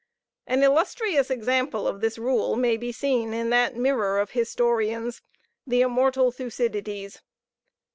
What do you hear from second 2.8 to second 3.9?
seen in that